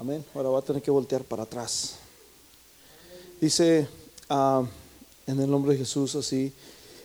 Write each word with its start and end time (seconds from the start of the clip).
Amén. 0.00 0.24
Ahora 0.34 0.48
va 0.48 0.60
a 0.60 0.62
tener 0.62 0.80
que 0.80 0.90
voltear 0.90 1.24
para 1.24 1.42
atrás. 1.42 1.96
Dice 3.38 3.86
ah, 4.30 4.64
en 5.26 5.38
el 5.38 5.50
nombre 5.50 5.72
de 5.72 5.78
Jesús 5.80 6.14
así. 6.14 6.54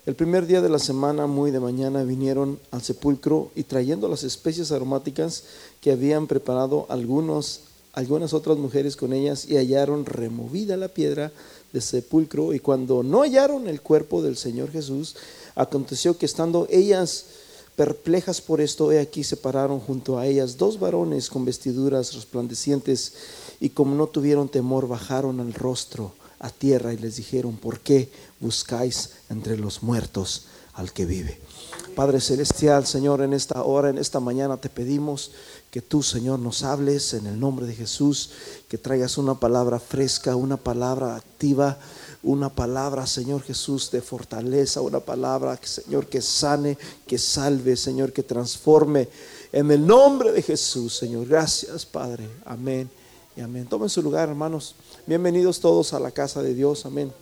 El 0.06 0.16
primer 0.16 0.48
día 0.48 0.62
de 0.62 0.70
la 0.70 0.80
semana, 0.80 1.28
muy 1.28 1.52
de 1.52 1.60
mañana, 1.60 2.06
vinieron 2.06 2.58
al 2.72 2.82
sepulcro 2.82 3.52
y 3.54 3.64
trayendo 3.64 4.08
las 4.08 4.24
especies 4.24 4.72
aromáticas 4.72 5.44
que 5.82 5.92
habían 5.92 6.26
preparado 6.26 6.86
algunos, 6.88 7.64
algunas 7.92 8.34
otras 8.34 8.58
mujeres 8.58 8.96
con 8.96 9.12
ellas 9.12 9.44
y 9.44 9.58
hallaron 9.58 10.06
removida 10.06 10.78
la 10.78 10.88
piedra 10.88 11.34
del 11.74 11.82
sepulcro 11.82 12.54
y 12.54 12.62
cuando 12.62 13.04
no 13.04 13.24
hallaron 13.24 13.68
el 13.68 13.82
cuerpo 13.82 14.22
del 14.22 14.38
Señor 14.38 14.72
Jesús, 14.72 15.18
aconteció 15.56 16.18
que 16.18 16.26
estando 16.28 16.66
ellas 16.72 17.26
perplejas 17.76 18.42
por 18.42 18.62
esto, 18.62 18.92
he 18.92 19.00
aquí 19.00 19.24
se 19.24 19.38
pararon 19.38 19.80
junto 19.80 20.18
a 20.18 20.26
ellas 20.26 20.58
dos 20.58 20.80
varones 20.80 21.30
con 21.30 21.46
vestiduras 21.46 22.14
resplandecientes 22.14 23.14
y 23.60 23.70
como 23.70 23.96
no 23.96 24.08
tuvieron 24.08 24.50
temor, 24.50 24.88
bajaron 24.88 25.40
al 25.40 25.54
rostro 25.54 26.14
a 26.40 26.50
tierra 26.50 26.94
y 26.94 26.98
les 26.98 27.18
dijeron, 27.18 27.58
¿por 27.58 27.80
qué 27.80 28.10
buscáis 28.40 29.12
entre 29.30 29.58
los 29.58 29.84
muertos 29.84 30.46
al 30.74 30.92
que 30.92 31.06
vive? 31.06 31.40
Padre 31.96 32.20
Celestial, 32.20 32.86
Señor, 32.86 33.22
en 33.22 33.34
esta 33.34 33.64
hora, 33.64 33.90
en 33.90 33.98
esta 33.98 34.20
mañana 34.20 34.58
te 34.58 34.70
pedimos 34.70 35.32
que 35.72 35.82
tú, 35.82 36.04
Señor, 36.04 36.40
nos 36.40 36.64
hables 36.64 37.14
en 37.14 37.26
el 37.26 37.40
nombre 37.40 37.66
de 37.66 37.74
Jesús, 37.74 38.32
que 38.68 38.78
traigas 38.78 39.18
una 39.18 39.40
palabra 39.40 39.80
fresca, 39.80 40.36
una 40.36 40.58
palabra 40.58 41.16
activa, 41.16 41.80
una 42.26 42.50
palabra, 42.50 43.06
Señor 43.06 43.44
Jesús, 43.44 43.92
de 43.92 44.02
fortaleza, 44.02 44.82
una 44.82 45.00
palabra, 45.00 45.60
Señor, 45.62 46.08
que 46.08 46.24
sane, 46.24 46.76
que 47.06 47.20
salve, 47.20 47.78
Señor, 47.78 48.12
que 48.12 48.24
transforme. 48.24 49.08
En 49.52 49.70
el 49.70 49.86
nombre 49.86 50.32
de 50.32 50.42
Jesús, 50.42 50.98
Señor. 50.98 51.28
Gracias, 51.28 51.86
Padre. 51.86 52.28
Amén 52.44 52.90
y 53.38 53.42
amén. 53.42 53.68
Tomen 53.68 53.90
su 53.90 54.02
lugar, 54.02 54.28
hermanos. 54.28 54.74
Bienvenidos 55.06 55.60
todos 55.60 55.94
a 55.94 56.00
la 56.00 56.10
casa 56.10 56.42
de 56.42 56.56
Dios. 56.56 56.88
Amén. 56.88 57.14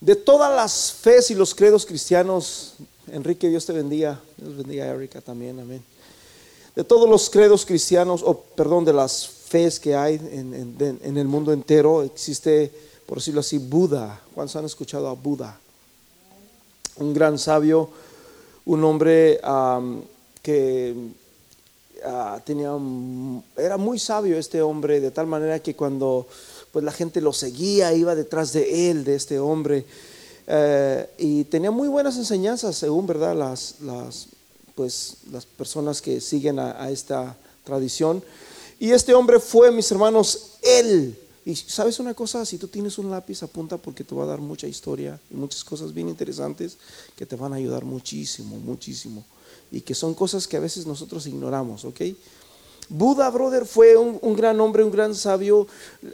De 0.00 0.16
todas 0.16 0.54
las 0.54 0.92
fes 0.92 1.30
y 1.30 1.34
los 1.34 1.54
credos 1.54 1.86
cristianos, 1.86 2.74
Enrique, 3.10 3.48
Dios 3.48 3.64
te 3.64 3.72
bendiga. 3.72 4.20
Dios 4.36 4.54
bendiga 4.54 4.84
a 4.84 4.88
Erika 4.88 5.22
también. 5.22 5.58
Amén. 5.60 5.82
De 6.76 6.84
todos 6.84 7.08
los 7.08 7.30
credos 7.30 7.64
cristianos, 7.64 8.22
o 8.22 8.38
perdón, 8.38 8.84
de 8.84 8.92
las 8.92 9.37
fes 9.48 9.80
que 9.80 9.94
hay 9.94 10.14
en, 10.14 11.16
el 11.16 11.26
mundo 11.26 11.52
entero, 11.52 12.02
existe, 12.02 12.70
por 13.06 13.18
decirlo 13.18 13.40
así, 13.40 13.58
Buda. 13.58 14.20
¿Cuántos 14.34 14.56
han 14.56 14.64
escuchado 14.64 15.08
a 15.08 15.14
Buda? 15.14 15.58
Un 16.96 17.14
gran 17.14 17.38
sabio, 17.38 17.90
un 18.66 18.84
hombre 18.84 19.40
que 20.42 20.94
Ah, 22.04 22.40
tenía, 22.44 22.70
era 23.56 23.76
muy 23.76 23.98
sabio 23.98 24.38
este 24.38 24.62
hombre, 24.62 25.00
de 25.00 25.10
tal 25.10 25.26
manera 25.26 25.58
que 25.58 25.74
cuando 25.74 26.28
pues, 26.70 26.84
la 26.84 26.92
gente 26.92 27.20
lo 27.20 27.32
seguía, 27.32 27.92
iba 27.92 28.14
detrás 28.14 28.52
de 28.52 28.90
él, 28.90 29.04
de 29.04 29.16
este 29.16 29.40
hombre, 29.40 29.84
eh, 30.46 31.10
y 31.18 31.44
tenía 31.44 31.72
muy 31.72 31.88
buenas 31.88 32.16
enseñanzas, 32.16 32.76
según 32.76 33.06
verdad 33.06 33.34
las, 33.34 33.80
las, 33.80 34.28
pues, 34.76 35.16
las 35.32 35.44
personas 35.44 36.00
que 36.00 36.20
siguen 36.20 36.60
a, 36.60 36.88
esta 36.90 37.36
tradición. 37.64 38.22
Y 38.78 38.92
este 38.92 39.14
hombre 39.14 39.40
fue, 39.40 39.72
mis 39.72 39.90
hermanos, 39.90 40.58
él. 40.62 41.18
Y 41.44 41.56
sabes 41.56 41.98
una 41.98 42.14
cosa, 42.14 42.44
si 42.44 42.58
tú 42.58 42.68
tienes 42.68 42.98
un 42.98 43.10
lápiz, 43.10 43.42
apunta 43.42 43.78
porque 43.78 44.04
te 44.04 44.14
va 44.14 44.24
a 44.24 44.26
dar 44.26 44.40
mucha 44.40 44.66
historia 44.66 45.18
y 45.30 45.34
muchas 45.34 45.64
cosas 45.64 45.94
bien 45.94 46.08
interesantes 46.08 46.76
que 47.16 47.26
te 47.26 47.36
van 47.36 47.52
a 47.52 47.56
ayudar 47.56 47.84
muchísimo, 47.84 48.56
muchísimo 48.58 49.24
y 49.70 49.80
que 49.80 49.94
son 49.94 50.14
cosas 50.14 50.46
que 50.46 50.56
a 50.56 50.60
veces 50.60 50.86
nosotros 50.86 51.26
ignoramos, 51.26 51.84
¿ok? 51.84 52.02
Buda, 52.88 53.28
brother, 53.30 53.66
fue 53.66 53.96
un, 53.96 54.34
gran 54.34 54.60
hombre, 54.60 54.82
un 54.82 54.90
gran 54.90 55.14
sabio, 55.14 55.66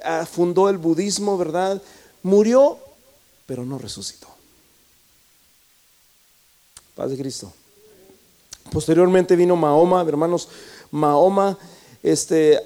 ah, 0.03 0.27
fundó 0.27 0.69
el 0.69 0.79
budismo, 0.79 1.39
¿verdad? 1.39 1.81
Murió, 2.23 2.79
pero 3.47 3.65
no 3.65 3.79
resucitó. 3.79 4.27
Paz 6.97 7.11
de 7.11 7.17
Cristo. 7.17 7.53
Posteriormente 8.73 9.37
vino 9.37 9.55
Mahoma, 9.55 10.03
hermanos, 10.03 10.49
Mahoma 10.91 11.59
este, 12.05 12.61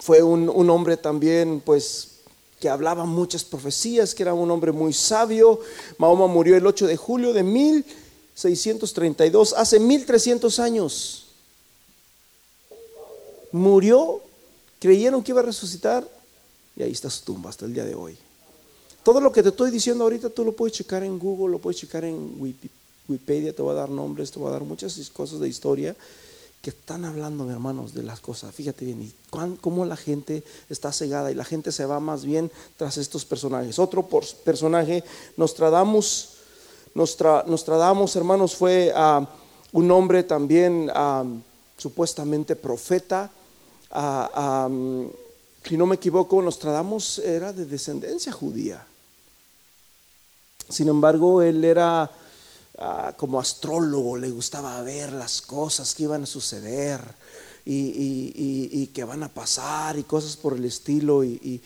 fue 0.00 0.22
un, 0.22 0.48
un 0.48 0.68
hombre 0.68 0.96
también, 0.96 1.62
pues, 1.64 2.16
que 2.60 2.68
hablaba 2.68 3.04
muchas 3.04 3.44
profecías, 3.44 4.14
que 4.14 4.24
era 4.24 4.34
un 4.34 4.50
hombre 4.50 4.72
muy 4.72 4.92
sabio. 4.92 5.60
Mahoma 5.96 6.26
murió 6.26 6.56
el 6.56 6.66
8 6.66 6.88
de 6.88 6.96
julio 6.96 7.32
de 7.32 7.44
mil 7.44 7.84
632, 8.34 9.54
hace 9.56 9.78
1300 9.78 10.58
años. 10.58 11.26
Murió, 13.52 14.20
creyeron 14.80 15.22
que 15.22 15.30
iba 15.30 15.40
a 15.40 15.44
resucitar 15.44 16.06
y 16.76 16.82
ahí 16.82 16.90
está 16.90 17.08
su 17.08 17.24
tumba 17.24 17.50
hasta 17.50 17.64
el 17.64 17.74
día 17.74 17.84
de 17.84 17.94
hoy. 17.94 18.18
Todo 19.04 19.20
lo 19.20 19.30
que 19.30 19.42
te 19.42 19.50
estoy 19.50 19.70
diciendo 19.70 20.02
ahorita 20.02 20.30
tú 20.30 20.44
lo 20.44 20.52
puedes 20.52 20.76
checar 20.76 21.04
en 21.04 21.16
Google, 21.16 21.52
lo 21.52 21.58
puedes 21.60 21.80
checar 21.80 22.04
en 22.04 22.34
Wikipedia, 23.08 23.54
te 23.54 23.62
va 23.62 23.70
a 23.70 23.76
dar 23.76 23.88
nombres, 23.88 24.32
te 24.32 24.40
va 24.40 24.48
a 24.48 24.52
dar 24.52 24.64
muchas 24.64 24.98
cosas 25.10 25.38
de 25.38 25.48
historia 25.48 25.94
que 26.62 26.70
están 26.70 27.04
hablando, 27.04 27.48
hermanos, 27.50 27.94
de 27.94 28.02
las 28.02 28.20
cosas. 28.20 28.54
Fíjate 28.54 28.84
bien, 28.84 29.02
y 29.02 29.14
cómo 29.60 29.84
la 29.84 29.96
gente 29.96 30.42
está 30.68 30.92
cegada 30.92 31.30
y 31.30 31.34
la 31.34 31.44
gente 31.44 31.70
se 31.70 31.86
va 31.86 32.00
más 32.00 32.24
bien 32.24 32.50
tras 32.76 32.96
estos 32.96 33.24
personajes. 33.24 33.78
Otro 33.78 34.08
personaje, 34.44 35.04
Nostradamus, 35.36 36.30
Nostradamus, 36.94 38.16
hermanos, 38.16 38.56
fue 38.56 38.92
ah, 38.94 39.28
un 39.72 39.90
hombre 39.90 40.22
también 40.22 40.90
ah, 40.94 41.24
supuestamente 41.76 42.56
profeta. 42.56 43.30
Ah, 43.90 44.68
si 45.62 45.76
no 45.76 45.86
me 45.86 45.96
equivoco, 45.96 46.40
Nostradamus 46.40 47.18
era 47.18 47.52
de 47.52 47.66
descendencia 47.66 48.32
judía. 48.32 48.86
Sin 50.68 50.88
embargo, 50.88 51.42
él 51.42 51.64
era 51.64 52.10
como 53.16 53.40
astrólogo, 53.40 54.16
le 54.16 54.30
gustaba 54.30 54.80
ver 54.82 55.12
las 55.12 55.40
cosas 55.40 55.94
que 55.94 56.04
iban 56.04 56.24
a 56.24 56.26
suceder 56.26 57.00
y, 57.64 58.86
que 58.88 59.04
van 59.04 59.22
a 59.22 59.28
pasar 59.28 59.98
y 59.98 60.02
cosas 60.04 60.36
por 60.36 60.54
el 60.54 60.64
estilo. 60.64 61.24
Y, 61.24 61.60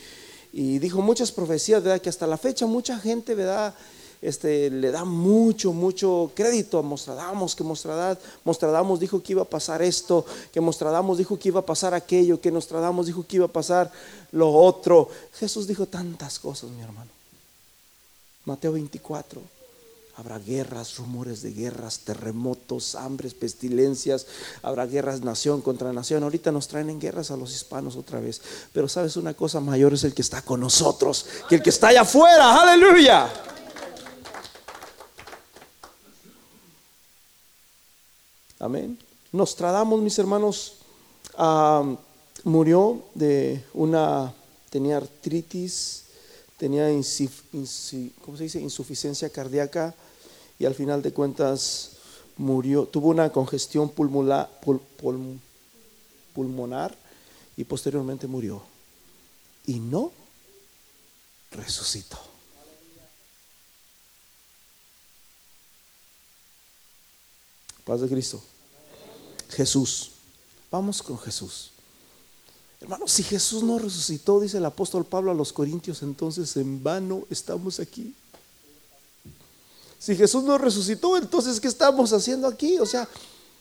dijo 0.53 1.03
muchas 1.03 1.33
profecías, 1.33 1.83
¿verdad? 1.83 2.01
Que 2.01 2.09
hasta 2.09 2.27
la 2.27 2.39
fecha 2.39 2.67
mucha 2.67 2.99
gente, 2.99 3.35
¿verdad? 3.35 3.75
este, 4.23 4.71
le 4.71 4.91
da 4.91 5.05
mucho, 5.05 5.73
mucho 5.73 6.31
crédito 6.35 6.79
a 6.79 6.83
Mostradamus, 6.83 7.57
que 7.57 7.65
Mostradamus, 7.65 9.01
dijo 9.01 9.23
que 9.23 9.33
iba 9.33 9.43
a 9.43 9.47
pasar 9.47 9.81
esto, 9.83 10.27
que 10.53 10.61
Mostradamus 10.61 11.19
dijo 11.19 11.39
que 11.39 11.49
iba 11.49 11.61
a 11.61 11.67
pasar 11.67 11.95
aquello, 11.95 12.41
que 12.41 12.51
Nostradamus 12.51 13.07
dijo 13.07 13.27
que 13.27 13.37
iba 13.37 13.47
a 13.47 13.49
pasar 13.49 13.91
lo 14.33 14.53
otro. 14.53 15.09
Jesús 15.35 15.67
dijo 15.67 15.87
tantas 15.87 16.39
cosas, 16.39 16.71
mi 16.71 16.83
hermano. 16.83 17.11
Mateo 18.45 18.73
24. 18.73 19.60
Habrá 20.21 20.39
guerras, 20.39 20.99
rumores 20.99 21.41
de 21.41 21.51
guerras, 21.51 22.01
terremotos, 22.01 22.95
hambres, 22.95 23.33
pestilencias. 23.33 24.27
Habrá 24.61 24.85
guerras 24.85 25.23
nación 25.23 25.63
contra 25.63 25.95
nación. 25.95 26.23
Ahorita 26.23 26.53
nos 26.53 26.69
traen 26.69 26.91
en 26.91 27.01
guerras 27.01 27.31
a 27.31 27.39
los 27.39 27.55
hispanos 27.55 27.97
otra 27.97 28.21
vez. 28.21 28.43
Pero 28.75 28.87
sabes 28.87 29.17
una 29.17 29.33
cosa 29.33 29.61
mayor 29.61 29.95
es 29.95 30.05
el 30.05 30.13
que 30.13 30.21
está 30.21 30.43
con 30.43 30.61
nosotros, 30.61 31.25
que 31.49 31.55
el 31.55 31.63
que 31.63 31.71
está 31.71 31.89
allá 31.89 32.03
afuera. 32.03 32.61
Aleluya. 32.61 33.33
Amén. 38.59 38.99
Nostradamus, 39.33 40.03
mis 40.03 40.19
hermanos, 40.19 40.75
murió 42.45 43.05
de 43.15 43.65
una, 43.73 44.35
tenía 44.69 44.99
artritis, 44.99 46.05
tenía 46.59 46.89
¿cómo 48.23 48.37
se 48.37 48.43
dice? 48.43 48.61
insuficiencia 48.61 49.31
cardíaca 49.31 49.95
y 50.61 50.67
al 50.67 50.75
final 50.75 51.01
de 51.01 51.13
cuentas 51.13 51.93
murió, 52.37 52.85
tuvo 52.85 53.09
una 53.09 53.33
congestión 53.33 53.89
pulmonar, 53.89 54.51
pulmonar 56.35 56.95
y 57.57 57.65
posteriormente 57.65 58.27
murió. 58.27 58.63
Y 59.67 59.81
no 59.81 60.13
resucitó. 61.51 62.19
Paz 67.85 68.03
de 68.03 68.09
Cristo. 68.09 68.43
Jesús. 69.49 70.11
Vamos 70.71 71.03
con 71.03 71.19
Jesús. 71.19 71.71
Hermano, 72.83 73.09
si 73.09 73.23
Jesús 73.23 73.63
no 73.63 73.79
resucitó, 73.79 74.41
dice 74.41 74.59
el 74.59 74.67
apóstol 74.67 75.07
Pablo 75.07 75.31
a 75.31 75.35
los 75.35 75.55
Corintios, 75.55 76.03
entonces 76.03 76.55
en 76.59 76.83
vano 76.83 77.25
estamos 77.31 77.81
aquí. 77.81 78.15
Si 80.01 80.17
Jesús 80.17 80.43
no 80.45 80.57
resucitó, 80.57 81.19
entonces 81.19 81.61
¿qué 81.61 81.69
estamos 81.69 82.11
haciendo 82.15 82.49
aquí? 82.49 82.79
O 82.79 82.87
sea, 82.87 83.07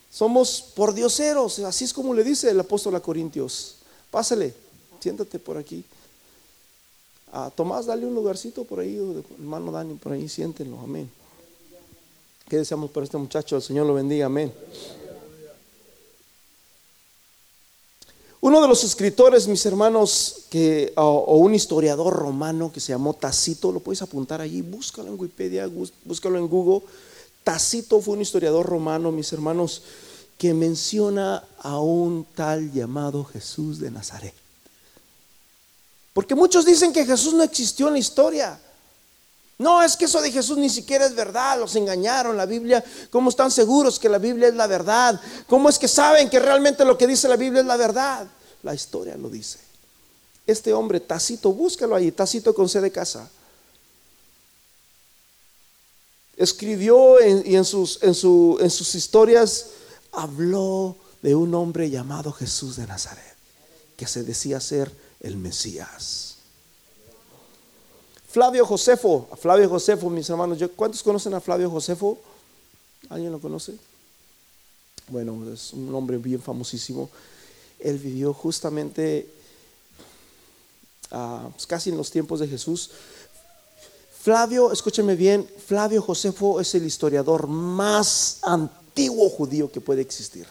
somos 0.10 0.64
por 0.74 0.94
dioseros, 0.94 1.60
así 1.60 1.84
es 1.84 1.94
como 1.94 2.14
le 2.14 2.24
dice 2.24 2.50
el 2.50 2.60
apóstol 2.60 2.96
a 2.96 3.02
Corintios. 3.02 3.76
Pásale, 4.10 4.54
siéntate 5.02 5.38
por 5.38 5.58
aquí. 5.58 5.84
A 7.34 7.50
Tomás, 7.52 7.86
dale 7.86 8.06
un 8.06 8.16
lugarcito 8.16 8.64
por 8.64 8.80
ahí, 8.80 8.98
hermano 9.38 9.72
Dani, 9.72 9.96
por 9.96 10.14
ahí, 10.14 10.30
siéntenlo, 10.30 10.80
amén. 10.80 11.12
¿Qué 12.48 12.58
deseamos 12.58 12.90
para 12.90 13.04
este 13.04 13.18
muchacho? 13.18 13.58
El 13.58 13.62
Señor 13.62 13.86
lo 13.86 13.94
bendiga, 13.94 14.26
amén. 14.26 14.52
Uno 18.50 18.64
de 18.64 18.68
los 18.68 18.84
escritores, 18.84 19.48
mis 19.48 19.64
hermanos, 19.68 20.46
que, 20.50 20.92
o, 20.96 21.38
un 21.38 21.54
historiador 21.54 22.12
romano 22.12 22.72
que 22.74 22.80
se 22.80 22.92
llamó 22.92 23.14
Tacito, 23.14 23.72
lo 23.72 23.80
puedes 23.80 24.02
apuntar 24.02 24.42
allí, 24.42 24.64
búscalo 24.64 25.10
en 25.10 25.20
Wikipedia, 25.20 25.70
búscalo 26.04 26.40
en 26.40 26.48
Google. 26.48 26.84
Tacito 27.44 28.02
fue 28.02 28.16
un 28.16 28.22
historiador 28.22 28.66
romano, 28.66 29.12
mis 29.12 29.32
hermanos, 29.34 29.84
que 30.40 30.56
menciona 30.56 31.44
a 31.60 31.80
un 31.80 32.26
tal 32.34 32.74
llamado 32.74 33.24
Jesús 33.24 33.78
de 33.80 33.92
Nazaret. 33.92 34.34
Porque 36.12 36.34
muchos 36.34 36.66
dicen 36.66 36.92
que 36.92 37.06
Jesús 37.06 37.36
no 37.36 37.44
existió 37.44 37.86
en 37.86 37.94
la 37.94 38.00
historia. 38.00 38.60
No, 39.60 39.84
es 39.84 39.96
que 39.96 40.06
eso 40.06 40.24
de 40.24 40.32
Jesús 40.32 40.58
ni 40.58 40.72
siquiera 40.72 41.06
es 41.06 41.14
verdad, 41.14 41.60
los 41.60 41.76
engañaron. 41.76 42.36
La 42.36 42.48
Biblia, 42.48 42.84
¿cómo 43.12 43.30
están 43.30 43.52
seguros 43.52 44.00
que 44.00 44.10
la 44.10 44.18
Biblia 44.18 44.48
es 44.48 44.56
la 44.56 44.66
verdad? 44.66 45.22
¿Cómo 45.46 45.70
es 45.70 45.78
que 45.78 45.88
saben 45.88 46.32
que 46.32 46.40
realmente 46.40 46.84
lo 46.84 46.98
que 46.98 47.06
dice 47.06 47.28
la 47.28 47.36
Biblia 47.36 47.62
es 47.62 47.68
la 47.68 47.78
verdad? 47.78 48.28
La 48.64 48.74
historia 48.74 49.16
lo 49.16 49.30
dice. 49.30 49.60
Este 50.46 50.74
hombre, 50.74 51.00
Tacito, 51.00 51.54
búscalo 51.54 51.96
ahí, 51.96 52.12
Tacito 52.12 52.54
con 52.54 52.68
C 52.68 52.82
de 52.82 52.92
casa. 52.92 53.30
Escribió 56.36 57.18
y 57.22 57.56
en 57.56 57.66
sus, 57.66 58.02
en, 58.02 58.10
en 58.10 58.70
sus 58.70 58.96
historias 58.96 59.68
habló 60.12 60.96
de 61.22 61.36
un 61.36 61.54
hombre 61.54 61.90
llamado 61.90 62.32
Jesús 62.32 62.78
de 62.78 62.88
Nazaret, 62.88 63.36
que 63.98 64.08
se 64.08 64.24
decía 64.24 64.60
ser 64.60 64.92
el 65.20 65.38
Mesías. 65.38 66.36
Flavio 68.30 68.66
Josefo, 68.66 69.28
Flavio 69.42 69.68
Josefo, 69.68 70.10
mis 70.10 70.30
hermanos, 70.30 70.60
¿cuántos 70.76 71.04
conocen 71.04 71.34
a 71.34 71.42
Flavio 71.42 71.70
Josefo? 71.70 72.18
¿Alguien 73.10 73.32
lo 73.32 73.40
conoce? 73.40 73.76
Bueno, 75.08 75.52
es 75.52 75.74
un 75.74 75.94
hombre 75.96 76.18
bien 76.18 76.42
famosísimo. 76.42 77.10
Él 77.80 77.98
vivió 77.98 78.34
justamente 78.34 79.30
ah, 81.12 81.50
pues 81.52 81.66
casi 81.66 81.90
en 81.90 81.98
los 81.98 82.12
tiempos 82.12 82.40
de 82.40 82.48
Jesús. 82.48 82.92
Flavio, 84.22 84.72
escúcheme 84.72 85.16
bien, 85.16 85.50
Flavio 85.66 86.02
Josefo 86.02 86.60
es 86.60 86.76
el 86.76 86.86
historiador 86.86 87.48
más 87.48 88.40
antiguo 88.42 89.30
judío 89.30 89.72
que 89.72 89.80
puede 89.80 90.02
existir. 90.02 90.46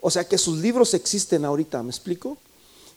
O 0.00 0.10
sea 0.10 0.24
que 0.24 0.38
sus 0.38 0.58
libros 0.58 0.94
existen 0.94 1.44
ahorita, 1.44 1.82
¿me 1.82 1.90
explico? 1.90 2.38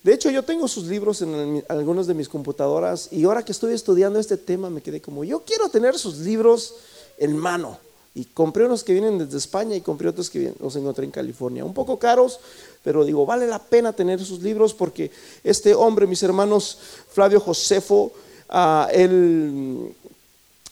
De 0.04 0.14
hecho, 0.14 0.30
yo 0.30 0.44
tengo 0.44 0.68
sus 0.68 0.86
libros 0.86 1.22
en 1.22 1.64
algunas 1.70 2.08
de 2.08 2.14
mis 2.14 2.30
computadoras 2.30 3.08
y 3.12 3.24
ahora 3.24 3.44
que 3.44 3.54
estoy 3.54 3.74
estudiando 3.74 4.20
este 4.20 4.38
tema 4.38 4.70
me 4.70 4.82
quedé 4.82 5.02
como, 5.02 5.24
yo 5.24 5.44
quiero 5.44 5.70
tener 5.70 5.98
sus 5.98 6.18
libros 6.18 6.76
en 7.18 7.38
mano. 7.38 7.80
Y 8.16 8.26
compré 8.26 8.66
unos 8.66 8.84
que 8.84 8.94
vienen 8.94 9.18
desde 9.18 9.38
España 9.38 9.76
y 9.76 9.82
compré 9.82 10.10
otros 10.10 10.30
que 10.30 10.54
los 10.60 10.76
encontré 10.76 11.06
en 11.06 11.12
California. 11.12 11.66
Un 11.66 11.74
poco 11.74 11.98
caros, 11.98 12.40
pero 12.84 13.04
digo, 13.04 13.26
vale 13.26 13.48
la 13.48 13.60
pena 13.60 13.94
tener 13.94 14.24
sus 14.24 14.42
libros 14.42 14.74
porque 14.74 15.10
este 15.44 15.74
hombre, 15.74 16.06
mis 16.06 16.22
hermanos, 16.22 16.78
Flavio 17.10 17.40
Josefo, 17.40 18.12
ah, 18.50 18.88
él 18.94 19.96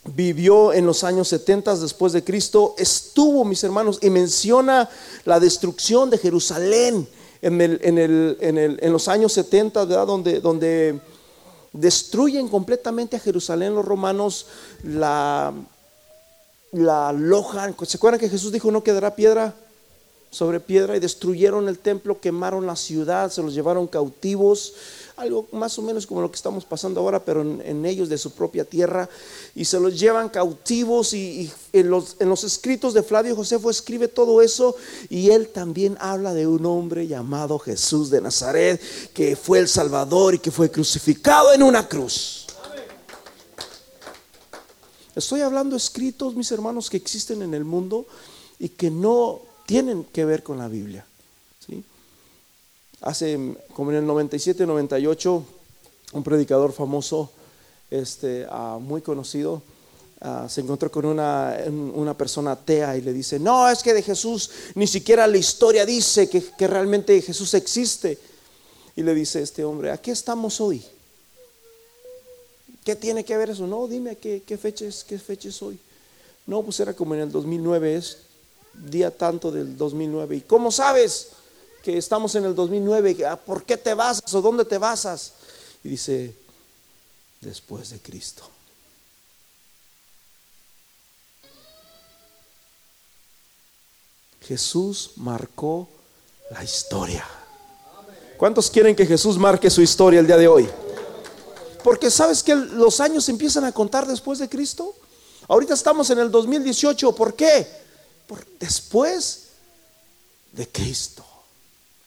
vivió 0.03 0.73
en 0.73 0.85
los 0.85 1.03
años 1.03 1.27
70 1.27 1.77
después 1.77 2.13
de 2.13 2.23
Cristo, 2.23 2.75
estuvo, 2.77 3.45
mis 3.45 3.63
hermanos, 3.63 3.99
y 4.01 4.09
menciona 4.09 4.89
la 5.25 5.39
destrucción 5.39 6.09
de 6.09 6.17
Jerusalén 6.17 7.07
en, 7.41 8.91
los 8.91 9.07
años 9.07 9.33
70, 9.33 9.85
Donde, 9.85 10.39
donde 10.39 10.99
destruyen 11.73 12.47
completamente 12.47 13.15
a 13.15 13.19
Jerusalén 13.19 13.73
los 13.73 13.85
romanos, 13.85 14.47
la, 14.83 15.53
la 16.71 17.09
alojan. 17.09 17.75
¿Se 17.85 17.97
acuerdan 17.97 18.19
que 18.19 18.29
Jesús 18.29 18.51
dijo 18.51 18.71
no 18.71 18.83
quedará 18.83 19.15
piedra 19.15 19.55
sobre 20.29 20.59
piedra? 20.59 20.95
Y 20.95 20.99
destruyeron 20.99 21.67
el 21.67 21.79
templo, 21.79 22.19
quemaron 22.19 22.65
la 22.65 22.75
ciudad, 22.75 23.31
se 23.31 23.41
los 23.41 23.53
llevaron 23.53 23.87
cautivos 23.87 24.73
algo 25.21 25.47
más 25.51 25.77
o 25.77 25.81
menos 25.81 26.07
como 26.07 26.21
lo 26.21 26.31
que 26.31 26.35
estamos 26.35 26.65
pasando 26.65 26.99
ahora, 26.99 27.23
pero 27.23 27.41
en, 27.41 27.85
ellos 27.85 28.09
de 28.09 28.17
su 28.17 28.31
propia 28.31 28.65
tierra, 28.65 29.07
y 29.55 29.65
se 29.65 29.79
los 29.79 29.99
llevan 29.99 30.29
cautivos 30.29 31.13
y, 31.13 31.51
en, 31.73 31.89
los, 31.89 32.15
en, 32.19 32.29
los, 32.29 32.43
escritos 32.43 32.93
de 32.93 33.03
Flavio 33.03 33.35
Josefo 33.35 33.69
escribe 33.69 34.07
todo 34.07 34.41
eso, 34.41 34.75
y 35.09 35.29
él 35.29 35.47
también 35.47 35.97
habla 35.99 36.33
de 36.33 36.47
un 36.47 36.65
hombre 36.65 37.07
llamado 37.07 37.59
Jesús 37.59 38.09
de 38.09 38.21
Nazaret, 38.21 38.81
que 39.13 39.35
fue 39.35 39.59
el 39.59 39.67
Salvador 39.67 40.35
y 40.35 40.39
que 40.39 40.51
fue 40.51 40.71
crucificado 40.71 41.53
en 41.53 41.63
una 41.63 41.87
cruz. 41.87 42.40
Estoy 45.15 45.41
hablando 45.41 45.75
escritos, 45.75 46.35
mis 46.35 46.51
hermanos, 46.51 46.89
que 46.89 46.97
existen 46.97 47.41
en 47.41 47.53
el 47.53 47.65
mundo 47.65 48.05
y 48.59 48.69
que 48.69 48.89
no 48.89 49.41
tienen 49.65 50.03
que 50.05 50.25
ver 50.25 50.43
con 50.43 50.57
la 50.57 50.67
Biblia 50.67 51.05
hace 53.01 53.55
como 53.73 53.91
en 53.91 53.97
el 53.97 54.05
97, 54.05 54.65
98, 54.65 55.45
un 56.13 56.23
predicador 56.23 56.71
famoso, 56.71 57.31
este, 57.89 58.45
ah, 58.49 58.77
muy 58.79 59.01
conocido, 59.01 59.61
ah, 60.21 60.47
se 60.47 60.61
encontró 60.61 60.91
con 60.91 61.05
una, 61.05 61.57
una, 61.67 62.15
persona 62.17 62.51
atea 62.51 62.95
y 62.97 63.01
le 63.01 63.11
dice, 63.11 63.39
no, 63.39 63.69
es 63.69 63.81
que 63.81 63.93
de 63.93 64.03
Jesús 64.03 64.51
ni 64.75 64.87
siquiera 64.87 65.27
la 65.27 65.37
historia 65.37 65.85
dice 65.85 66.29
que, 66.29 66.43
que 66.57 66.67
realmente 66.67 67.19
Jesús 67.21 67.53
existe. 67.55 68.17
Y 68.95 69.03
le 69.03 69.15
dice 69.15 69.41
este 69.41 69.63
hombre, 69.63 69.89
¿a 69.89 69.97
qué 69.97 70.11
estamos 70.11 70.59
hoy? 70.59 70.83
¿Qué 72.83 72.95
tiene 72.95 73.23
que 73.23 73.37
ver 73.37 73.51
eso? 73.51 73.67
No, 73.67 73.87
dime 73.87 74.17
qué, 74.17 74.57
fecha 74.57 74.85
es, 74.85 75.03
qué 75.03 75.19
fecha 75.19 75.49
es 75.49 75.61
hoy. 75.61 75.79
No, 76.47 76.63
pues 76.63 76.79
era 76.79 76.93
como 76.93 77.13
en 77.13 77.21
el 77.21 77.31
2009, 77.31 77.95
es 77.95 78.17
día 78.73 79.15
tanto 79.15 79.51
del 79.51 79.77
2009. 79.77 80.37
¿Y 80.37 80.41
cómo 80.41 80.71
sabes? 80.71 81.29
que 81.81 81.97
estamos 81.97 82.35
en 82.35 82.45
el 82.45 82.55
2009, 82.55 83.25
ah, 83.25 83.35
¿por 83.35 83.63
qué 83.63 83.77
te 83.77 83.93
basas 83.93 84.33
o 84.33 84.41
dónde 84.41 84.65
te 84.65 84.77
basas? 84.77 85.33
Y 85.83 85.89
dice, 85.89 86.35
después 87.39 87.89
de 87.89 87.99
Cristo. 87.99 88.43
Jesús 94.41 95.11
marcó 95.15 95.87
la 96.51 96.63
historia. 96.63 97.27
¿Cuántos 98.37 98.69
quieren 98.69 98.95
que 98.95 99.05
Jesús 99.05 99.37
marque 99.37 99.69
su 99.69 99.81
historia 99.81 100.19
el 100.19 100.27
día 100.27 100.37
de 100.37 100.47
hoy? 100.47 100.69
Porque 101.83 102.09
sabes 102.09 102.43
que 102.43 102.55
los 102.55 102.99
años 102.99 103.27
empiezan 103.29 103.65
a 103.65 103.71
contar 103.71 104.07
después 104.07 104.39
de 104.39 104.49
Cristo. 104.49 104.95
Ahorita 105.47 105.73
estamos 105.73 106.09
en 106.09 106.19
el 106.19 106.31
2018. 106.31 107.13
¿Por 107.13 107.33
qué? 107.33 107.67
Por 108.27 108.45
después 108.59 109.47
de 110.51 110.67
Cristo. 110.67 111.25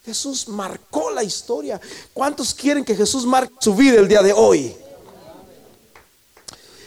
Jesús 0.04 0.48
marcó 0.48 1.10
la 1.10 1.24
historia. 1.24 1.80
¿Cuántos 2.12 2.52
quieren 2.54 2.84
que 2.84 2.94
Jesús 2.94 3.24
marque 3.24 3.54
su 3.60 3.74
vida 3.74 3.98
el 3.98 4.08
día 4.08 4.22
de 4.22 4.32
hoy? 4.32 4.76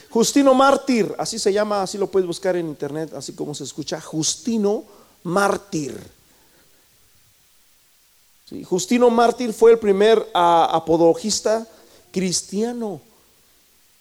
Justino 0.09 0.53
Mártir, 0.53 1.13
así 1.17 1.37
se 1.37 1.51
llama, 1.51 1.81
así 1.81 1.97
lo 1.97 2.07
puedes 2.07 2.25
buscar 2.25 2.55
en 2.55 2.67
internet, 2.67 3.13
así 3.13 3.33
como 3.33 3.53
se 3.53 3.63
escucha, 3.63 3.99
Justino 3.99 4.83
Mártir. 5.23 5.95
Justino 8.65 9.09
Mártir 9.09 9.51
fue 9.53 9.71
el 9.71 9.79
primer 9.79 10.25
apologista 10.33 11.67
cristiano. 12.11 13.01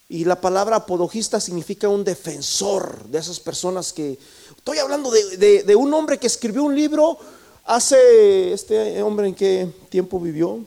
Y 0.09 0.25
la 0.25 0.41
palabra 0.41 0.77
apologista 0.77 1.41
significa 1.41 1.89
un 1.89 2.05
defensor 2.05 3.05
de 3.07 3.19
esas 3.19 3.41
personas 3.41 3.93
que... 3.93 4.19
Estoy 4.57 4.79
hablando 4.79 5.11
de 5.11 5.77
un 5.77 5.93
hombre 5.95 6.19
que 6.19 6.27
escribió 6.27 6.65
un 6.65 6.75
libro 6.75 7.19
Hace 7.67 8.53
este 8.53 9.03
hombre 9.03 9.27
en 9.27 9.35
qué 9.35 9.69
tiempo 9.89 10.21
vivió? 10.21 10.65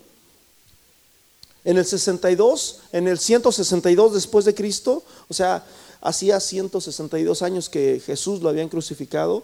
En 1.64 1.78
el 1.78 1.86
62, 1.86 2.82
en 2.92 3.08
el 3.08 3.18
162 3.18 4.14
después 4.14 4.44
de 4.44 4.54
Cristo, 4.54 5.02
o 5.30 5.34
sea, 5.34 5.66
hacía 6.02 6.42
162 6.42 7.42
años 7.42 7.70
que 7.70 8.02
Jesús 8.06 8.42
lo 8.42 8.50
habían 8.50 8.68
crucificado, 8.68 9.44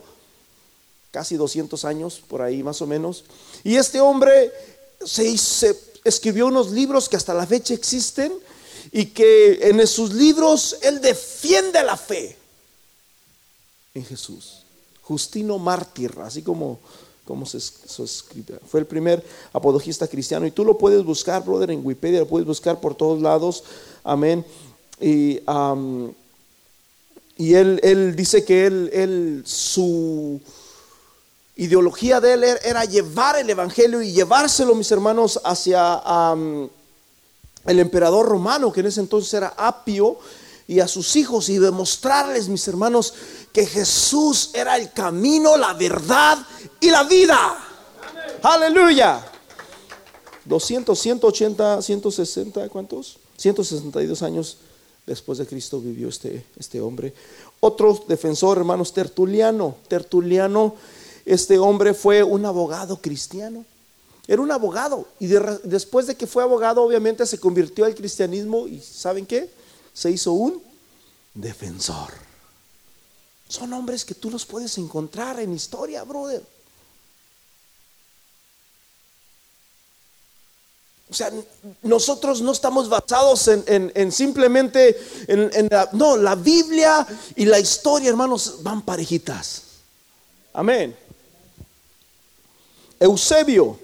casi 1.12 1.38
200 1.38 1.86
años 1.86 2.22
por 2.28 2.42
ahí 2.42 2.62
más 2.62 2.82
o 2.82 2.88
menos. 2.88 3.24
Y 3.64 3.78
este 3.78 4.02
hombre 4.02 4.52
se, 5.06 5.38
se 5.38 5.80
escribió 6.06 6.48
unos 6.48 6.72
libros 6.72 7.10
que 7.10 7.18
hasta 7.18 7.34
la 7.34 7.46
fecha 7.46 7.74
existen 7.74 8.32
y 8.92 9.08
que 9.08 9.60
en 9.70 9.86
sus 9.88 10.14
libros 10.14 10.78
él 10.84 11.02
defiende 11.02 11.84
la 11.84 11.98
fe 11.98 12.38
en 13.94 14.06
Jesús. 14.06 14.64
Justino 15.02 15.58
mártir, 15.58 16.14
así 16.22 16.42
como 16.42 16.80
cómo 17.26 17.46
se, 17.46 17.58
escribe. 17.58 18.60
Fue 18.68 18.80
el 18.80 18.86
primer 18.86 19.26
apologista 19.52 20.08
cristiano 20.08 20.46
y 20.46 20.52
tú 20.52 20.64
lo 20.64 20.78
puedes 20.78 21.04
buscar, 21.04 21.44
brother, 21.44 21.72
en 21.72 21.86
Wikipedia, 21.86 22.20
lo 22.20 22.28
puedes 22.28 22.48
buscar 22.48 22.80
por 22.80 22.96
todos 22.96 23.22
lados. 23.22 23.64
Amén. 24.04 24.46
Y, 25.02 25.42
y 27.38 27.54
él, 27.54 27.80
él, 27.84 28.16
dice 28.16 28.46
que 28.46 28.68
él, 28.68 28.90
él, 28.94 29.44
su 29.46 30.40
ideología 31.56 32.20
de 32.20 32.34
él 32.34 32.44
era 32.44 32.86
llevar 32.86 33.38
el 33.38 33.50
evangelio 33.50 34.02
y 34.02 34.12
llevárselo, 34.12 34.76
mis 34.76 34.92
hermanos, 34.92 35.40
hacia 35.44 36.02
el 37.66 37.80
emperador 37.80 38.28
romano, 38.28 38.72
que 38.72 38.82
en 38.82 38.88
ese 38.88 39.00
entonces 39.00 39.34
era 39.34 39.54
Apio. 39.58 40.18
y 40.68 40.80
a 40.80 40.88
sus 40.88 41.16
hijos 41.16 41.48
y 41.50 41.60
demostrarles, 41.60 42.50
mis 42.50 42.68
hermanos, 42.68 43.14
que 43.54 43.68
Jesús 43.68 44.50
era 44.52 44.76
el 44.78 44.92
camino, 44.92 45.56
la 45.58 45.74
verdad 45.74 46.40
y 46.80 46.90
la 46.90 47.04
vida. 47.04 47.56
Aleluya. 48.42 49.24
200, 50.46 51.00
180, 51.00 51.82
160, 51.82 52.70
¿cuántos? 52.70 53.18
162 53.38 54.22
años 54.24 54.58
después 55.06 55.38
de 55.38 55.46
Cristo 55.46 55.80
vivió 55.80 56.10
este, 56.10 56.46
este 56.58 56.82
hombre. 56.82 57.14
Otro 57.60 58.04
defensor, 58.08 58.58
hermanos, 58.58 58.94
Tertuliano. 58.94 59.76
Tertuliano, 59.88 60.76
este 61.26 61.58
hombre 61.58 61.94
fue 61.94 62.24
un 62.24 62.46
abogado 62.46 63.02
cristiano. 63.02 63.66
Era 64.28 64.42
un 64.42 64.52
abogado 64.52 65.08
y 65.20 65.28
después 65.28 66.08
de 66.08 66.16
que 66.16 66.26
fue 66.26 66.44
abogado 66.44 66.82
obviamente 66.82 67.26
se 67.26 67.40
convirtió 67.40 67.86
al 67.86 67.94
cristianismo 67.94 68.68
y 68.68 68.80
¿saben 68.80 69.26
qué? 69.26 69.50
Se 69.94 70.10
hizo 70.10 70.34
un 70.34 70.62
defensor. 71.34 72.12
Son 73.48 73.72
hombres 73.74 74.04
que 74.04 74.16
tú 74.16 74.32
los 74.32 74.46
puedes 74.46 74.78
encontrar 74.80 75.40
en 75.40 75.54
historia, 75.54 76.04
brother. 76.04 76.42
O 81.08 81.14
sea, 81.14 81.32
nosotros 81.84 82.42
no 82.42 82.52
estamos 82.52 82.90
basados 82.90 83.48
en, 83.48 84.12
simplemente 84.12 85.00
en, 85.28 85.68
la, 85.70 85.88
no, 85.94 86.18
la 86.18 86.34
Biblia 86.34 87.06
y 87.36 87.46
la 87.46 87.60
historia, 87.60 88.10
hermanos, 88.10 88.64
van 88.64 88.82
parejitas. 88.82 89.62
Amén. 90.52 91.05
Eusebio, 93.00 93.78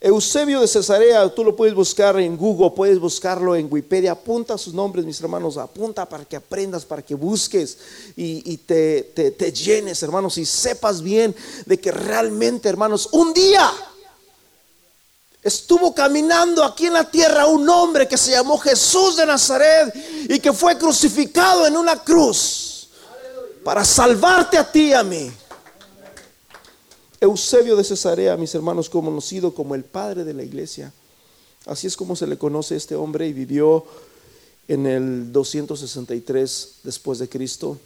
Eusebio 0.00 0.60
de 0.60 0.68
Cesarea, 0.68 1.34
tú 1.34 1.42
lo 1.42 1.56
puedes 1.56 1.74
buscar 1.74 2.18
en 2.20 2.36
Google, 2.36 2.72
puedes 2.76 2.98
buscarlo 2.98 3.56
en 3.56 3.68
Wikipedia, 3.70 4.12
apunta 4.12 4.58
sus 4.58 4.74
nombres, 4.74 5.04
mis 5.04 5.18
hermanos, 5.20 5.56
apunta 5.56 6.06
para 6.06 6.26
que 6.26 6.36
aprendas, 6.36 6.84
para 6.84 7.00
que 7.00 7.14
busques 7.14 7.78
y, 8.14 8.56
te, 8.58 9.02
te 9.14 9.52
llenes, 9.52 10.02
hermanos, 10.02 10.36
y 10.36 10.44
sepas 10.44 11.00
bien 11.00 11.34
de 11.64 11.80
que 11.80 11.90
realmente, 11.90 12.68
hermanos, 12.68 13.08
un 13.12 13.32
día 13.32 13.72
estuvo 15.42 15.94
caminando 15.94 16.64
aquí 16.64 16.86
en 16.86 16.94
la 16.94 17.10
tierra 17.10 17.46
un 17.46 17.68
hombre 17.68 18.08
que 18.08 18.16
se 18.16 18.32
llamó 18.32 18.58
Jesús 18.58 19.16
de 19.16 19.26
Nazaret 19.26 19.94
y 20.28 20.38
que 20.38 20.52
fue 20.52 20.76
crucificado 20.76 21.66
en 21.66 21.76
una 21.76 22.02
cruz 22.02 22.88
para 23.62 23.84
salvarte 23.84 24.58
a 24.58 24.70
ti 24.70 24.88
y 24.88 24.92
a 24.92 25.02
mí. 25.02 25.32
Eusebio 27.24 27.76
de 27.76 27.84
Cesarea, 27.84 28.36
mis 28.36 28.54
hermanos, 28.54 28.88
conocido 28.88 29.54
como 29.54 29.74
el 29.74 29.84
padre 29.84 30.24
de 30.24 30.34
la 30.34 30.42
iglesia. 30.42 30.92
Así 31.66 31.86
es 31.86 31.96
como 31.96 32.14
se 32.14 32.26
le 32.26 32.38
conoce 32.38 32.74
a 32.74 32.76
este 32.76 32.94
hombre 32.94 33.26
y 33.26 33.32
vivió 33.32 33.84
en 34.68 34.86
el 34.86 35.32
263 35.32 36.80
después 36.84 37.18
de 37.18 37.28
Cristo. 37.28 37.78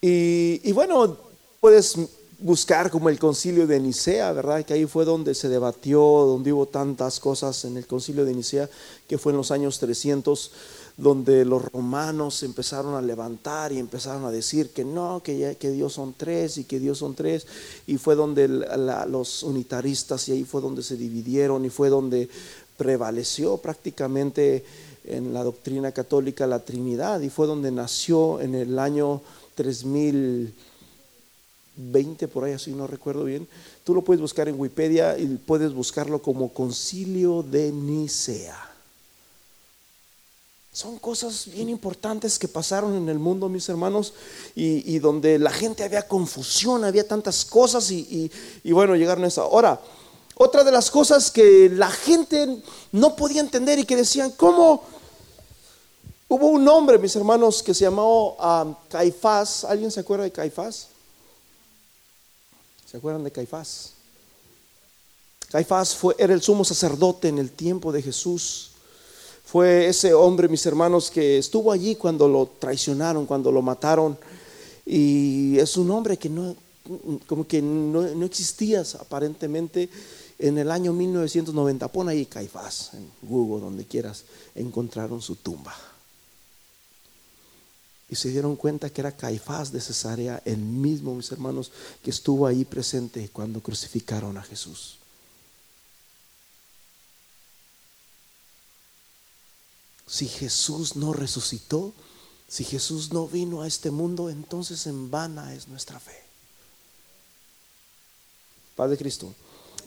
Y, 0.00 0.60
y 0.62 0.72
bueno, 0.72 1.16
puedes 1.60 1.96
buscar 2.38 2.90
como 2.90 3.08
el 3.08 3.18
concilio 3.18 3.66
de 3.66 3.80
Nicea, 3.80 4.32
¿verdad? 4.32 4.64
Que 4.64 4.74
ahí 4.74 4.86
fue 4.86 5.04
donde 5.04 5.34
se 5.34 5.48
debatió, 5.48 6.00
donde 6.00 6.52
hubo 6.52 6.66
tantas 6.66 7.18
cosas 7.18 7.64
en 7.64 7.76
el 7.76 7.86
concilio 7.86 8.24
de 8.24 8.34
Nicea, 8.34 8.68
que 9.08 9.18
fue 9.18 9.32
en 9.32 9.38
los 9.38 9.50
años 9.50 9.78
300, 9.78 10.50
donde 10.96 11.44
los 11.44 11.62
romanos 11.64 12.42
empezaron 12.42 12.94
a 12.94 13.02
levantar 13.02 13.72
y 13.72 13.78
empezaron 13.78 14.24
a 14.24 14.30
decir 14.30 14.70
que 14.70 14.84
no, 14.84 15.22
que, 15.22 15.56
que 15.60 15.70
Dios 15.70 15.92
son 15.92 16.14
tres 16.16 16.56
y 16.56 16.64
que 16.64 16.80
Dios 16.80 16.98
son 16.98 17.14
tres, 17.14 17.46
y 17.86 17.98
fue 17.98 18.14
donde 18.14 18.48
los 18.48 19.42
unitaristas, 19.42 20.28
y 20.28 20.32
ahí 20.32 20.44
fue 20.44 20.62
donde 20.62 20.82
se 20.82 20.96
dividieron, 20.96 21.64
y 21.64 21.70
fue 21.70 21.90
donde 21.90 22.28
prevaleció 22.76 23.58
prácticamente 23.58 24.64
en 25.04 25.34
la 25.34 25.44
doctrina 25.44 25.92
católica 25.92 26.46
la 26.46 26.64
Trinidad, 26.64 27.20
y 27.20 27.30
fue 27.30 27.46
donde 27.46 27.70
nació 27.70 28.40
en 28.40 28.54
el 28.54 28.78
año 28.78 29.20
3000 29.54 30.54
20 31.76 32.28
por 32.28 32.44
ahí, 32.44 32.54
así 32.54 32.72
no 32.72 32.86
recuerdo 32.86 33.24
bien. 33.24 33.46
Tú 33.84 33.94
lo 33.94 34.02
puedes 34.02 34.20
buscar 34.20 34.48
en 34.48 34.58
Wikipedia 34.58 35.18
y 35.18 35.26
puedes 35.36 35.72
buscarlo 35.74 36.22
como 36.22 36.52
Concilio 36.52 37.42
de 37.42 37.70
Nicea. 37.70 38.75
Son 40.76 40.98
cosas 40.98 41.46
bien 41.46 41.70
importantes 41.70 42.38
que 42.38 42.48
pasaron 42.48 42.94
en 42.94 43.08
el 43.08 43.18
mundo, 43.18 43.48
mis 43.48 43.66
hermanos, 43.70 44.12
y, 44.54 44.98
donde 44.98 45.38
la 45.38 45.50
gente 45.50 45.82
había 45.82 46.06
confusión, 46.06 46.84
había 46.84 47.08
tantas 47.08 47.46
cosas 47.46 47.90
y, 47.90 48.30
bueno, 48.62 48.94
llegaron 48.94 49.24
a 49.24 49.28
esa. 49.28 49.40
Ahora, 49.40 49.80
otra 50.34 50.64
de 50.64 50.70
las 50.70 50.90
cosas 50.90 51.30
que 51.30 51.70
la 51.70 51.90
gente 51.90 52.62
no 52.92 53.16
podía 53.16 53.40
entender 53.40 53.78
y 53.78 53.86
que 53.86 53.96
decían, 53.96 54.32
¿cómo? 54.32 54.84
Hubo 56.28 56.48
un 56.48 56.68
hombre, 56.68 56.98
mis 56.98 57.16
hermanos, 57.16 57.62
que 57.62 57.72
se 57.72 57.84
llamó 57.84 58.36
ah, 58.38 58.78
Caifás. 58.90 59.64
¿Alguien 59.64 59.90
se 59.90 60.00
acuerda 60.00 60.24
de 60.24 60.32
Caifás? 60.32 60.88
¿Se 62.84 62.98
acuerdan 62.98 63.24
de 63.24 63.32
Caifás? 63.32 63.92
Caifás 65.48 65.94
fue, 65.94 66.14
era 66.18 66.34
el 66.34 66.42
sumo 66.42 66.66
sacerdote 66.66 67.28
en 67.28 67.38
el 67.38 67.50
tiempo 67.50 67.92
de 67.92 68.02
Jesús. 68.02 68.72
Fue 69.46 69.86
ese 69.86 70.12
hombre, 70.12 70.48
mis 70.48 70.66
hermanos, 70.66 71.10
que 71.10 71.38
estuvo 71.38 71.72
allí 71.72 71.94
cuando 71.94 72.28
lo 72.28 72.46
traicionaron, 72.58 73.26
cuando 73.26 73.50
lo 73.50 73.62
mataron. 73.62 74.18
Y 74.84 75.58
es 75.58 75.76
un 75.76 75.90
hombre 75.90 76.18
que 76.18 76.28
no, 76.28 76.54
como 77.26 77.46
que 77.46 77.62
no, 77.62 78.02
no 78.02 78.26
existía 78.26 78.82
aparentemente 79.00 79.88
en 80.38 80.58
el 80.58 80.70
año 80.70 80.92
1990. 80.92 81.88
Pon 81.88 82.08
ahí 82.08 82.26
Caifás 82.26 82.90
en 82.94 83.08
Google, 83.22 83.64
donde 83.64 83.84
quieras, 83.84 84.24
encontraron 84.54 85.22
su 85.22 85.36
tumba 85.36 85.74
y 88.08 88.14
se 88.14 88.30
dieron 88.30 88.56
cuenta 88.56 88.90
que 88.90 89.00
era 89.00 89.12
Caifás 89.12 89.72
de 89.72 89.80
Cesarea, 89.80 90.40
el 90.44 90.58
mismo, 90.58 91.14
mis 91.14 91.32
hermanos, 91.32 91.72
que 92.02 92.10
estuvo 92.10 92.46
ahí 92.46 92.64
presente 92.64 93.28
cuando 93.32 93.60
crucificaron 93.60 94.36
a 94.36 94.42
Jesús. 94.42 94.98
Si 100.06 100.28
Jesús 100.28 100.96
no 100.96 101.12
resucitó, 101.12 101.92
si 102.48 102.64
Jesús 102.64 103.12
no 103.12 103.26
vino 103.26 103.62
a 103.62 103.66
este 103.66 103.90
mundo, 103.90 104.30
entonces 104.30 104.86
en 104.86 105.10
vana 105.10 105.54
es 105.54 105.66
nuestra 105.68 105.98
fe. 105.98 106.22
Padre 108.76 108.96
Cristo. 108.96 109.34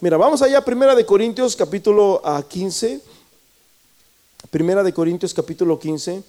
Mira, 0.02 0.18
vamos 0.18 0.42
allá, 0.42 0.64
Primera 0.64 0.96
de 0.96 1.06
Corintios 1.06 1.56
capítulo 1.56 2.22
15. 2.48 3.02
Ah, 3.04 4.48
Primera 4.50 4.84
de 4.84 4.94
Corintios 4.94 5.34
capítulo 5.34 5.78
15. 5.78 6.24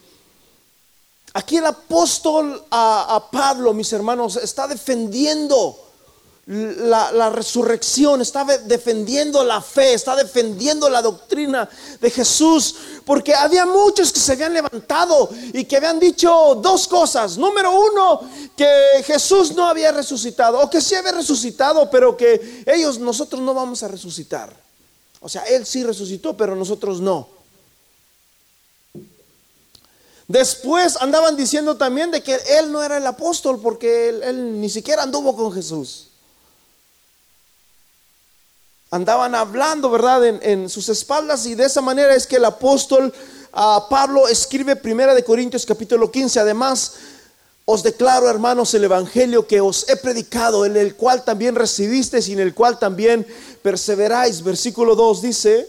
Aquí 1.32 1.56
el 1.56 1.66
apóstol 1.66 2.64
a, 2.70 3.28
Pablo, 3.30 3.72
mis 3.72 3.92
hermanos, 3.92 4.36
está 4.36 4.66
defendiendo 4.66 5.78
la, 6.50 7.30
resurrección, 7.30 8.20
está 8.20 8.44
defendiendo 8.44 9.44
la 9.44 9.60
fe, 9.60 9.94
está 9.94 10.16
defendiendo 10.16 10.90
la 10.90 11.00
doctrina 11.00 11.68
de 12.00 12.10
Jesús, 12.10 12.74
porque 13.04 13.32
había 13.32 13.64
muchos 13.66 14.12
que 14.12 14.18
se 14.18 14.32
habían 14.32 14.54
levantado 14.54 15.30
y 15.52 15.64
que 15.64 15.76
habían 15.76 16.00
dicho 16.00 16.56
dos 16.56 16.88
cosas. 16.88 17.38
Número 17.38 17.70
uno, 17.70 18.28
que 18.56 18.68
Jesús 19.04 19.54
no 19.54 19.66
había 19.66 19.92
resucitado, 19.92 20.58
o 20.58 20.68
que 20.68 20.80
sí 20.80 20.96
había 20.96 21.12
resucitado, 21.12 21.88
pero 21.88 22.16
que 22.16 22.64
ellos, 22.66 22.98
nosotros 22.98 23.40
no 23.40 23.54
vamos 23.54 23.84
a 23.84 23.88
resucitar. 23.88 24.52
O 25.20 25.28
sea, 25.28 25.42
Él 25.42 25.64
sí 25.64 25.84
resucitó, 25.84 26.36
pero 26.36 26.56
nosotros 26.56 27.00
no. 27.00 27.28
Después 30.26 30.96
andaban 31.00 31.36
diciendo 31.36 31.76
también 31.76 32.10
de 32.10 32.22
que 32.22 32.38
él 32.50 32.70
no 32.70 32.84
era 32.84 32.98
el 32.98 33.06
apóstol 33.06 33.60
porque 33.60 34.10
él, 34.10 34.60
ni 34.60 34.68
siquiera 34.70 35.02
anduvo 35.02 35.34
con 35.34 35.52
Jesús. 35.52 36.09
Andaban 38.92 39.36
hablando, 39.36 39.88
¿verdad?, 39.88 40.26
en, 40.26 40.68
sus 40.68 40.88
espaldas 40.88 41.46
y 41.46 41.54
de 41.54 41.64
esa 41.64 41.80
manera 41.80 42.12
es 42.12 42.26
que 42.26 42.36
el 42.36 42.44
apóstol 42.44 43.14
ah, 43.52 43.86
Pablo 43.88 44.26
escribe 44.26 44.74
Primera 44.74 45.14
de 45.14 45.22
Corintios 45.22 45.64
capítulo 45.64 46.10
15. 46.10 46.40
Además, 46.40 46.94
os 47.64 47.84
declaro, 47.84 48.28
hermanos, 48.28 48.74
el 48.74 48.82
evangelio 48.82 49.46
que 49.46 49.60
os 49.60 49.88
he 49.88 49.96
predicado, 49.96 50.66
en 50.66 50.76
el 50.76 50.96
cual 50.96 51.24
también 51.24 51.54
recibisteis 51.54 52.26
y 52.26 52.32
en 52.32 52.40
el 52.40 52.52
cual 52.52 52.80
también 52.80 53.24
perseveráis. 53.62 54.42
Versículo 54.42 54.96
2 54.96 55.22
dice, 55.22 55.68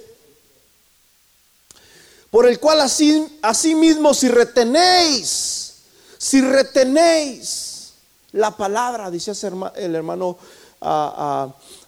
por 2.31 2.47
el 2.47 2.59
cual 2.59 2.81
así, 2.81 3.75
mismo 3.75 4.15
si 4.15 4.29
retenéis, 4.29 5.73
si 6.17 6.41
retenéis 6.41 7.91
la 8.31 8.57
palabra, 8.57 9.11
dice 9.11 9.33
el 9.75 9.93
hermano 9.93 10.39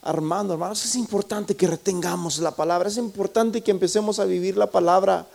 Armando, 0.04 0.54
hermanos, 0.54 0.84
es 0.84 0.96
importante 0.96 1.56
que 1.56 1.66
retengamos 1.66 2.40
la 2.40 2.52
palabra, 2.52 2.90
es 2.90 2.98
importante 2.98 3.62
que 3.62 3.72
empecemos 3.72 4.20
a 4.20 4.26
vivir 4.26 4.58
la 4.58 4.68
palabra. 4.68 5.26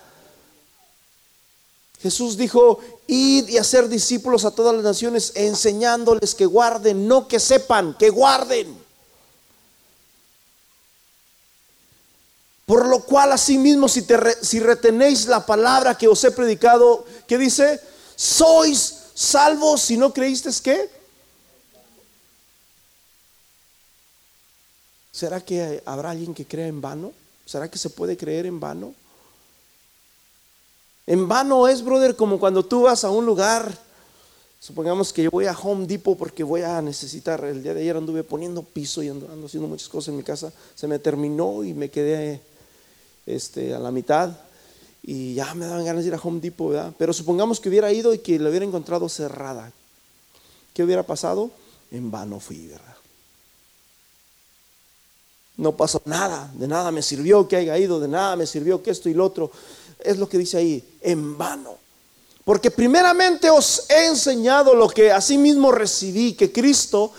Jesús 2.03 2.37
dijo, 2.37 2.79
id 3.07 3.49
y 3.49 3.57
hacer 3.57 3.89
discípulos 3.89 4.45
a 4.45 4.51
todas 4.51 4.75
las 4.75 4.85
naciones, 4.85 5.33
enseñándoles 5.35 6.35
que 6.35 6.45
guarden, 6.45 7.09
no 7.09 7.27
que 7.27 7.41
sepan, 7.41 7.97
que 7.99 8.11
guarden. 8.11 8.77
Por 12.67 12.87
lo 12.87 13.01
cual 13.01 13.33
asimismo 13.33 13.89
si, 13.89 14.07
si 14.43 14.61
retenéis 14.61 15.27
la 15.27 15.47
palabra 15.47 15.97
que 15.97 16.09
os 16.09 16.23
he 16.25 16.31
predicado, 16.31 17.07
que 17.27 17.39
dice, 17.39 17.81
sois 18.15 19.07
salvos 19.15 19.81
si 19.81 19.97
no 19.97 20.13
creíste 20.13 20.51
qué. 20.63 20.98
¿Será 25.19 25.41
que 25.41 25.83
habrá 25.85 26.11
alguien 26.11 26.33
que 26.33 26.45
crea 26.45 26.69
en 26.69 26.81
vano? 26.81 27.11
¿Será 27.45 27.69
que 27.69 27.77
se 27.77 27.91
puede 27.91 28.17
creer 28.17 28.47
en 28.47 28.61
vano? 28.61 28.95
En 31.09 31.27
vano 31.27 31.67
es, 31.67 31.83
brother, 31.83 32.15
como 32.15 32.39
cuando 32.39 32.65
tú 32.65 32.83
vas 32.83 33.03
a 33.03 33.11
un 33.11 33.27
lugar, 33.27 33.77
supongamos 34.61 35.13
que 35.13 35.25
yo 35.25 35.33
voy 35.33 35.47
a 35.47 35.59
Home 35.59 35.89
Depot 35.89 36.17
porque 36.17 36.45
voy 36.45 36.63
a 36.63 36.81
necesitar, 36.83 37.43
el 37.43 37.65
día 37.65 37.75
de 37.75 37.81
ayer 37.81 37.97
anduve 37.97 38.23
poniendo 38.23 38.63
piso 38.63 39.03
y 39.03 39.09
ando, 39.09 39.27
haciendo 39.45 39.67
muchas 39.67 39.89
cosas 39.89 40.11
en 40.11 40.19
mi 40.19 40.23
casa, 40.23 40.53
se 40.77 40.87
me 40.87 41.01
terminó 41.01 41.65
y 41.65 41.75
me 41.75 41.91
quedé 41.91 42.41
este, 43.27 43.75
a 43.75 43.81
la 43.81 43.91
mitad 43.91 44.31
y 45.03 45.35
ya 45.35 45.53
me 45.55 45.67
daban 45.67 45.85
ganas 45.85 46.05
de 46.05 46.11
ir 46.11 46.15
a 46.15 46.21
Home 46.23 46.39
Depot, 46.39 46.71
¿verdad? 46.71 46.95
Pero 46.97 47.13
supongamos 47.13 47.59
que 47.59 47.69
hubiera 47.69 47.93
ido 47.93 48.15
y 48.15 48.19
que 48.19 48.39
la 48.39 48.51
hubiera 48.51 48.65
encontrado 48.65 49.09
cerrada. 49.09 49.73
¿Qué 50.75 50.85
hubiera 50.85 51.03
pasado? 51.03 51.51
En 51.91 52.09
vano 52.09 52.39
fui, 52.39 52.69
¿verdad? 52.69 52.98
No 55.59 55.77
pasó 55.77 56.01
nada, 56.07 56.51
de 56.55 56.67
nada 56.67 56.91
me 56.91 57.03
sirvió 57.03 57.47
que 57.47 57.57
haya 57.57 57.77
ido, 57.77 58.01
de 58.01 58.09
nada 58.09 58.37
me 58.37 58.47
sirvió 58.47 58.83
que 58.83 58.91
esto 58.91 59.09
y 59.09 59.15
lo 59.15 59.27
otro 59.27 59.51
es 59.99 60.17
lo 60.17 60.29
que 60.29 60.39
dice 60.39 60.57
ahí, 60.57 60.99
en 61.01 61.37
vano. 61.37 61.77
Porque 62.45 62.71
primeramente 62.71 63.51
os 63.51 63.91
he 63.91 64.07
enseñado 64.07 64.75
lo 64.75 64.89
que 64.89 65.13
asimismo 65.13 65.71
recibí, 65.73 66.33
que 66.35 66.53
Cristo 66.53 67.13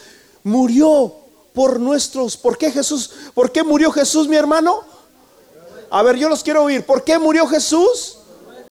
murió 0.43 1.13
por 1.53 1.79
nuestros. 1.79 2.37
¿Por 2.37 2.57
qué 2.57 2.71
Jesús? 2.71 3.11
¿Por 3.33 3.51
qué 3.51 3.61
murió 3.61 3.91
Jesús, 3.91 4.27
mi 4.27 4.37
hermano? 4.37 4.83
A 5.89 6.01
ver, 6.01 6.15
yo 6.15 6.29
los 6.29 6.41
quiero 6.41 6.63
oír. 6.63 6.85
¿Por 6.85 7.03
qué 7.03 7.19
murió 7.19 7.45
Jesús? 7.45 8.18